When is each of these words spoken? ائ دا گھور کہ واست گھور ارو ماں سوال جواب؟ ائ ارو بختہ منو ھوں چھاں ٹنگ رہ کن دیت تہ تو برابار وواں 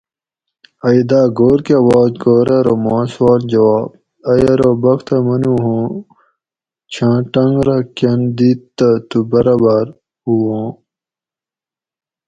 ائ 0.87 0.99
دا 1.09 1.21
گھور 1.37 1.59
کہ 1.67 1.77
واست 1.87 2.13
گھور 2.23 2.47
ارو 2.57 2.75
ماں 2.83 3.03
سوال 3.13 3.41
جواب؟ 3.51 3.89
ائ 4.31 4.41
ارو 4.53 4.71
بختہ 4.83 5.17
منو 5.25 5.53
ھوں 5.63 5.85
چھاں 6.93 7.17
ٹنگ 7.31 7.55
رہ 7.67 7.77
کن 7.97 8.19
دیت 8.37 8.59
تہ 8.77 8.89
تو 9.09 9.17
برابار 9.31 9.85
وواں 10.27 10.67